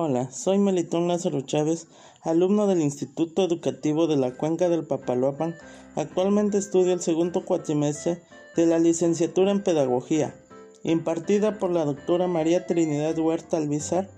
[0.00, 1.88] Hola, soy Melitón Lázaro Chávez,
[2.22, 5.56] alumno del Instituto Educativo de la Cuenca del Papaloapan.
[5.96, 8.22] Actualmente estudio el segundo cuatrimestre
[8.54, 10.36] de la licenciatura en Pedagogía,
[10.84, 14.08] impartida por la doctora María Trinidad Huerta Alvizar.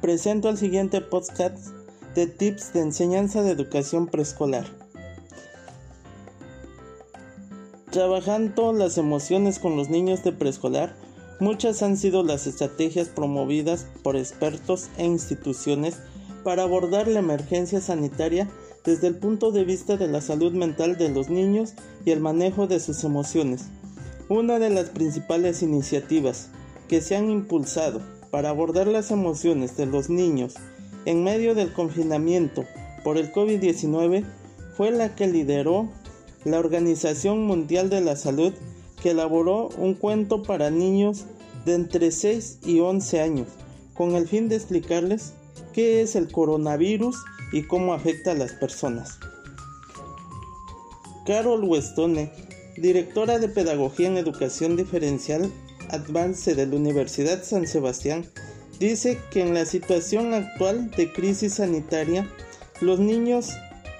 [0.00, 1.58] Presento el siguiente podcast
[2.14, 4.64] de tips de enseñanza de educación preescolar.
[7.90, 10.96] Trabajando las emociones con los niños de preescolar,
[11.40, 15.96] Muchas han sido las estrategias promovidas por expertos e instituciones
[16.42, 18.48] para abordar la emergencia sanitaria
[18.84, 22.66] desde el punto de vista de la salud mental de los niños y el manejo
[22.66, 23.66] de sus emociones.
[24.28, 26.48] Una de las principales iniciativas
[26.88, 28.00] que se han impulsado
[28.30, 30.54] para abordar las emociones de los niños
[31.04, 32.64] en medio del confinamiento
[33.04, 34.24] por el COVID-19
[34.76, 35.88] fue la que lideró
[36.44, 38.52] la Organización Mundial de la Salud
[39.02, 41.26] que elaboró un cuento para niños
[41.68, 43.48] de entre 6 y 11 años,
[43.94, 45.34] con el fin de explicarles
[45.72, 47.16] qué es el coronavirus
[47.52, 49.18] y cómo afecta a las personas.
[51.26, 52.32] Carol Westone,
[52.78, 55.52] directora de Pedagogía en Educación Diferencial
[55.90, 58.24] Advance de la Universidad San Sebastián,
[58.80, 62.26] dice que en la situación actual de crisis sanitaria,
[62.80, 63.50] los niños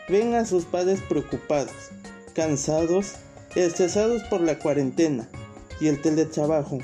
[0.09, 1.73] ven a sus padres preocupados,
[2.35, 3.17] cansados
[3.55, 5.29] estresados por la cuarentena
[5.81, 6.79] y el teletrabajo,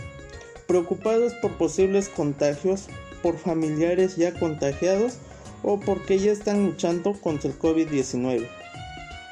[0.66, 2.88] preocupados por posibles contagios
[3.22, 5.14] por familiares ya contagiados
[5.62, 8.46] o porque ya están luchando contra el COVID-19.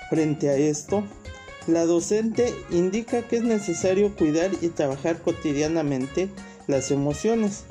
[0.08, 1.04] Frente a esto,
[1.66, 6.30] la docente indica que es necesario cuidar y trabajar cotidianamente
[6.66, 7.64] las emociones,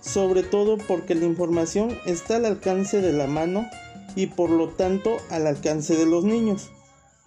[0.00, 3.68] sobre todo porque la información está al alcance de la mano
[4.16, 6.70] y por lo tanto al alcance de los niños.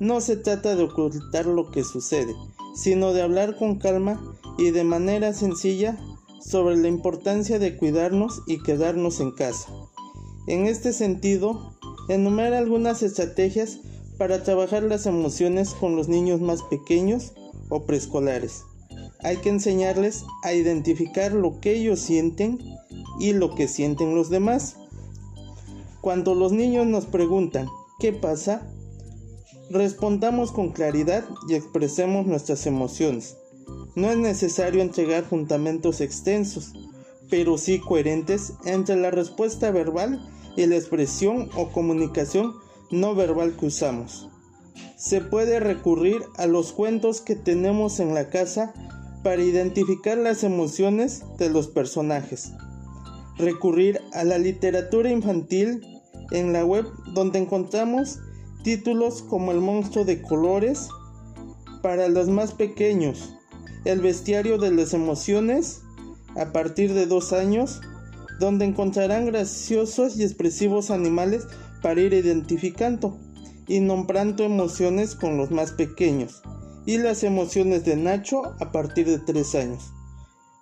[0.02, 2.34] No se trata de ocultar lo que sucede,
[2.74, 4.20] sino de hablar con calma
[4.58, 5.96] y de manera sencilla
[6.44, 9.72] sobre la importancia de cuidarnos y quedarnos en casa.
[10.48, 11.76] En este sentido,
[12.10, 13.78] enumera algunas estrategias
[14.18, 17.34] para trabajar las emociones con los niños más pequeños
[17.70, 18.64] o preescolares.
[19.20, 22.58] Hay que enseñarles a identificar lo que ellos sienten
[23.20, 24.78] y lo que sienten los demás.
[26.02, 27.68] Cuando los niños nos preguntan
[28.00, 28.68] ¿qué pasa?
[29.72, 33.38] Respondamos con claridad y expresemos nuestras emociones.
[33.96, 36.74] No es necesario entregar fundamentos extensos,
[37.30, 40.22] pero sí coherentes entre la respuesta verbal
[40.58, 42.54] y la expresión o comunicación
[42.92, 44.28] no verbal que usamos.
[44.98, 48.74] Se puede recurrir a los cuentos que tenemos en la casa
[49.24, 52.52] para identificar las emociones de los personajes.
[53.38, 55.82] Recurrir a la literatura infantil
[56.32, 58.20] en la web donde encontramos
[58.64, 60.88] Títulos como El monstruo de colores
[61.82, 63.34] para los más pequeños,
[63.86, 65.82] El bestiario de las emociones
[66.36, 67.82] a partir de dos años,
[68.40, 71.48] donde encontrarán graciosos y expresivos animales
[71.82, 73.18] para ir identificando
[73.68, 76.42] y nombrando emociones con los más pequeños
[76.86, 79.92] y las emociones de Nacho a partir de tres años.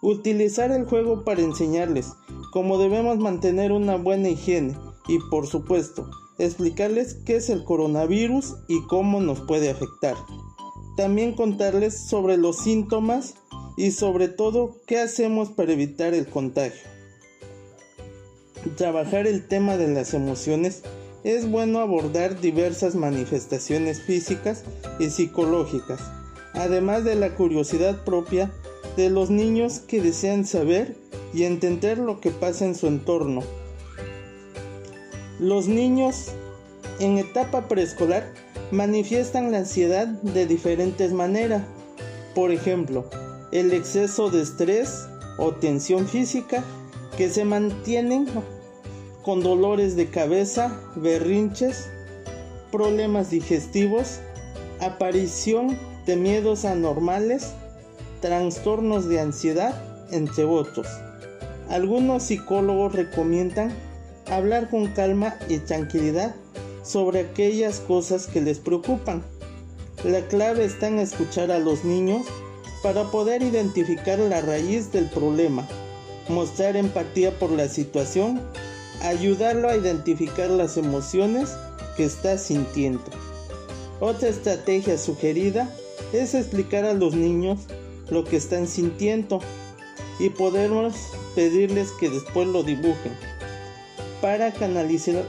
[0.02, 2.14] Utilizar el juego para enseñarles
[2.54, 4.78] cómo debemos mantener una buena higiene
[5.08, 6.10] y por supuesto
[6.40, 10.16] explicarles qué es el coronavirus y cómo nos puede afectar.
[10.98, 13.36] También contarles sobre los síntomas
[13.78, 16.90] y sobre todo qué hacemos para evitar el contagio.
[18.76, 20.84] Trabajar el tema de las emociones
[21.24, 24.64] es bueno abordar diversas manifestaciones físicas
[25.00, 26.02] y psicológicas,
[26.54, 28.52] además de la curiosidad propia
[28.98, 30.96] de los niños que desean saber
[31.34, 33.44] y entender lo que pasa en su entorno
[35.40, 36.32] los niños
[37.00, 38.34] en etapa preescolar
[38.72, 41.64] manifiestan la ansiedad de diferentes maneras.
[42.36, 43.06] Por ejemplo,
[43.52, 45.08] el exceso de estrés
[45.38, 46.64] o tensión física
[47.18, 48.28] que se mantienen
[49.24, 51.90] con dolores de cabeza, berrinches,
[52.72, 54.20] problemas digestivos,
[54.80, 57.54] aparición de miedos anormales,
[58.22, 59.74] trastornos de ansiedad,
[60.12, 60.88] entre otros.
[61.70, 63.74] Algunos psicólogos recomiendan
[64.30, 66.36] hablar con calma y tranquilidad
[66.84, 69.24] sobre aquellas cosas que les preocupan.
[70.04, 72.26] La clave está en escuchar a los niños
[72.82, 75.68] para poder identificar la raíz del problema,
[76.30, 78.40] mostrar empatía por la situación,
[79.02, 81.50] ayudarlo a identificar las emociones
[81.98, 83.04] que está sintiendo.
[84.00, 85.70] Otra estrategia sugerida
[86.14, 87.60] es explicar a los niños
[88.10, 89.42] lo que están sintiendo
[90.20, 90.96] y podemos
[91.36, 93.12] pedirles que después lo dibujen
[94.22, 95.26] para canalizar,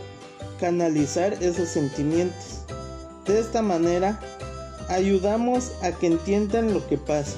[1.40, 2.64] esos sentimientos.
[3.26, 4.20] De esta manera,
[4.88, 7.36] ayudamos a que entiendan lo que pasa,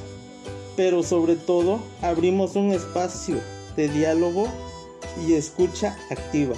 [0.76, 3.36] pero sobre todo abrimos un espacio
[3.76, 4.48] de diálogo
[5.26, 6.54] y escucha activa.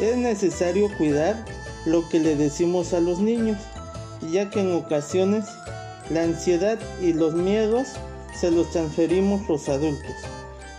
[0.00, 1.44] Es necesario cuidar
[1.84, 3.58] lo que le decimos a los niños,
[4.32, 5.44] ya que en ocasiones
[6.10, 7.88] la ansiedad y los miedos
[8.38, 10.14] se los transferimos los adultos.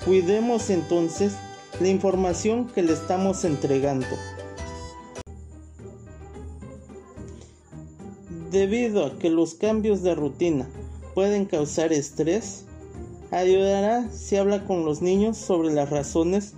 [0.06, 1.34] Cuidemos entonces
[1.80, 4.08] la información que le estamos entregando.
[8.52, 10.68] Debido a que los cambios de rutina
[11.14, 12.66] pueden causar estrés,
[13.32, 16.54] ayudará si habla con los niños sobre las razones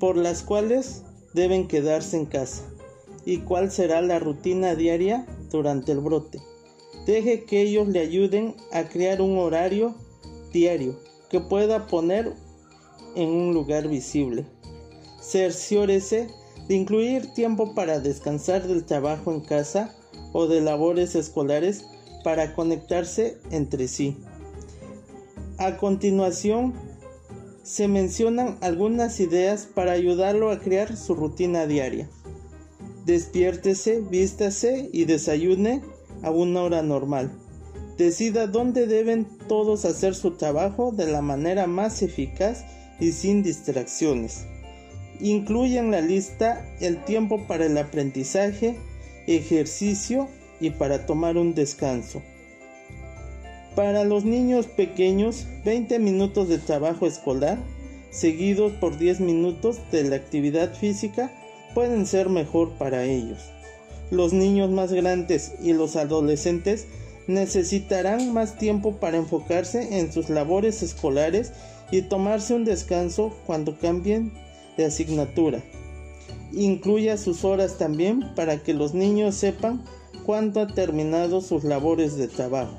[0.00, 1.02] por las cuales
[1.34, 2.62] deben quedarse en casa
[3.24, 6.40] y cuál será la rutina diaria durante el brote.
[7.06, 9.94] Deje que ellos le ayuden a crear un horario
[10.52, 10.98] diario
[11.28, 12.32] que pueda poner
[13.14, 14.46] en un lugar visible.
[15.26, 16.28] Cerciórese
[16.68, 19.96] de incluir tiempo para descansar del trabajo en casa
[20.32, 21.84] o de labores escolares
[22.22, 24.16] para conectarse entre sí.
[25.58, 26.74] A continuación,
[27.62, 32.08] se mencionan algunas ideas para ayudarlo a crear su rutina diaria.
[33.06, 35.82] Despiértese, vístase y desayune
[36.22, 37.30] a una hora normal.
[37.96, 42.64] Decida dónde deben todos hacer su trabajo de la manera más eficaz
[43.00, 44.44] y sin distracciones.
[45.20, 48.76] Incluya en la lista el tiempo para el aprendizaje,
[49.26, 50.28] ejercicio
[50.60, 52.22] y para tomar un descanso.
[53.74, 57.58] Para los niños pequeños, 20 minutos de trabajo escolar,
[58.10, 61.32] seguidos por 10 minutos de la actividad física,
[61.74, 63.50] pueden ser mejor para ellos.
[64.10, 66.86] Los niños más grandes y los adolescentes
[67.26, 71.52] necesitarán más tiempo para enfocarse en sus labores escolares
[71.90, 74.32] y tomarse un descanso cuando cambien
[74.76, 75.62] de asignatura.
[76.52, 79.84] Incluya sus horas también para que los niños sepan
[80.24, 82.76] cuándo ha terminado sus labores de trabajo.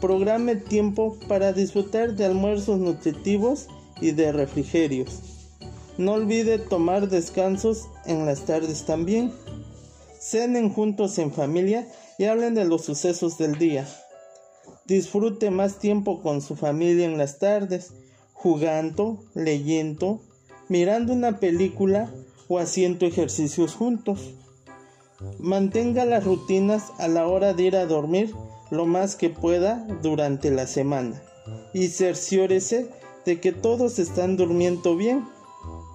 [0.00, 3.68] Programe tiempo para disfrutar de almuerzos nutritivos
[4.00, 5.20] y de refrigerios.
[5.96, 9.32] No olvide tomar descansos en las tardes también.
[10.20, 11.86] Cenen juntos en familia
[12.18, 13.86] y hablen de los sucesos del día.
[14.84, 17.92] Disfrute más tiempo con su familia en las tardes,
[18.34, 20.20] jugando, leyendo,
[20.68, 22.10] mirando una película
[22.48, 24.34] o haciendo ejercicios juntos.
[25.38, 28.34] Mantenga las rutinas a la hora de ir a dormir
[28.70, 31.22] lo más que pueda durante la semana
[31.72, 32.90] y cerciórese
[33.24, 35.26] de que todos están durmiendo bien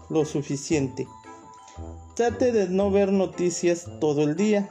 [0.10, 1.08] lo suficiente.
[2.16, 4.70] Trate de no ver noticias todo el día.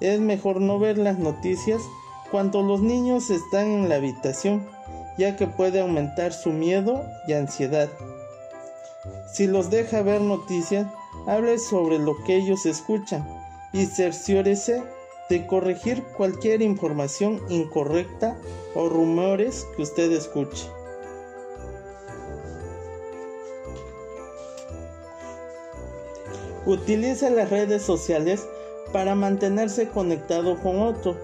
[0.00, 1.82] Es mejor no ver las noticias
[2.30, 4.66] cuando los niños están en la habitación,
[5.18, 7.88] ya que puede aumentar su miedo y ansiedad.
[9.36, 10.86] Si los deja ver noticias,
[11.26, 13.28] hable sobre lo que ellos escuchan
[13.70, 14.82] y cerciórese
[15.28, 18.38] de corregir cualquier información incorrecta
[18.74, 20.66] o rumores que usted escuche.
[26.64, 28.48] Utiliza las redes sociales
[28.90, 31.14] para mantenerse conectado con otro.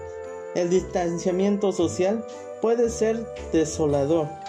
[0.53, 2.23] El distanciamiento social
[2.61, 4.42] puede ser desolador.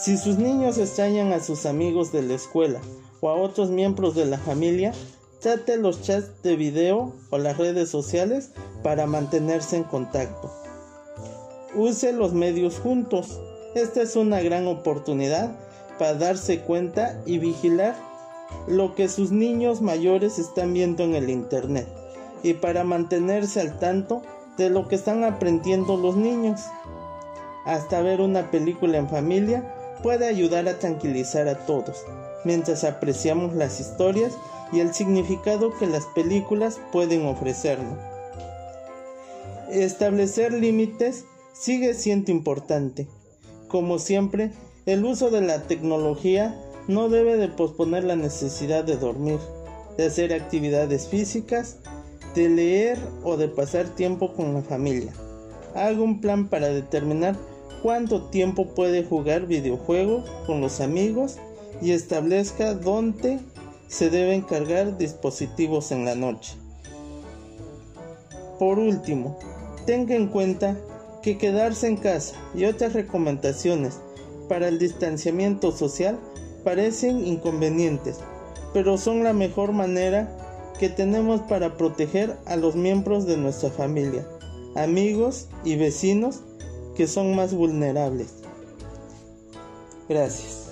[0.00, 2.80] Si sus niños extrañan a sus amigos de la escuela
[3.20, 4.92] o a otros miembros de la familia,
[5.40, 8.52] trate los chats de video o las redes sociales
[8.84, 10.52] para mantenerse en contacto.
[11.74, 13.40] Use los medios juntos.
[13.74, 15.58] Esta es una gran oportunidad
[15.98, 17.96] para darse cuenta y vigilar
[18.68, 21.88] lo que sus niños mayores están viendo en el Internet
[22.44, 24.22] y para mantenerse al tanto
[24.56, 26.60] de lo que están aprendiendo los niños.
[27.64, 32.04] Hasta ver una película en familia puede ayudar a tranquilizar a todos,
[32.44, 34.32] mientras apreciamos las historias
[34.72, 37.98] y el significado que las películas pueden ofrecernos.
[39.70, 43.06] Establecer límites sigue siendo importante.
[43.68, 44.52] Como siempre,
[44.86, 49.38] el uso de la tecnología no debe de posponer la necesidad de dormir,
[49.98, 51.76] de hacer actividades físicas,
[52.34, 55.12] de leer o de pasar tiempo con la familia.
[55.74, 57.36] Haga un plan para determinar
[57.82, 61.36] cuánto tiempo puede jugar videojuegos con los amigos
[61.80, 63.38] y establezca dónde
[63.88, 66.54] se deben cargar dispositivos en la noche.
[68.58, 69.38] Por último,
[69.86, 70.76] tenga en cuenta
[71.22, 74.00] que quedarse en casa y otras recomendaciones
[74.48, 76.18] para el distanciamiento social
[76.64, 78.18] parecen inconvenientes,
[78.72, 80.28] pero son la mejor manera
[80.78, 84.26] que tenemos para proteger a los miembros de nuestra familia,
[84.74, 86.42] amigos y vecinos
[86.98, 88.42] que son más vulnerables.
[90.08, 90.67] Gracias.